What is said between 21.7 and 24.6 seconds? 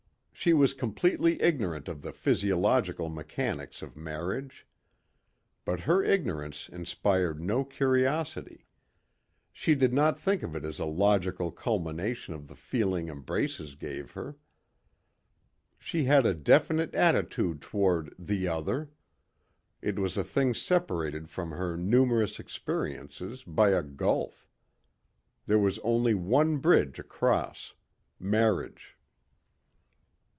numerous experiences by a gulf.